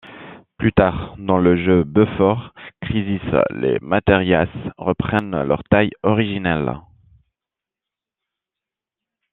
Plus 0.57 0.73
tard, 0.73 1.13
dans 1.19 1.37
le 1.37 1.55
jeu 1.63 1.83
Before 1.83 2.55
Crisis 2.81 3.21
les 3.51 3.77
matérias 3.83 4.47
reprennent 4.79 5.43
leur 5.43 5.63
taille 5.65 5.91
originelle. 6.01 6.73